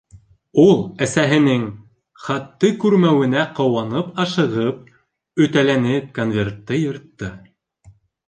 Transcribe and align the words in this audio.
Ул, 0.61 0.71
әсәһенең 1.05 1.65
хатты 2.27 2.71
күрмәүенә 2.85 3.43
ҡыуанып, 3.61 4.09
ашығып, 4.25 4.81
өтәләнеп 5.47 6.11
конвертты 6.19 6.81
йыртты. 6.87 7.33